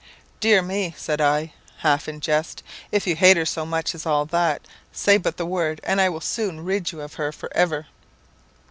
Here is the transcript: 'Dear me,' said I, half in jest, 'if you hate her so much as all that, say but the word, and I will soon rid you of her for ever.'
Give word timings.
'Dear 0.39 0.63
me,' 0.63 0.95
said 0.97 1.21
I, 1.21 1.53
half 1.81 2.07
in 2.09 2.21
jest, 2.21 2.63
'if 2.91 3.05
you 3.05 3.15
hate 3.15 3.37
her 3.37 3.45
so 3.45 3.67
much 3.67 3.93
as 3.93 4.03
all 4.03 4.25
that, 4.25 4.63
say 4.91 5.17
but 5.17 5.37
the 5.37 5.45
word, 5.45 5.79
and 5.83 6.01
I 6.01 6.09
will 6.09 6.21
soon 6.21 6.65
rid 6.65 6.91
you 6.91 7.01
of 7.01 7.13
her 7.13 7.31
for 7.31 7.55
ever.' 7.55 7.85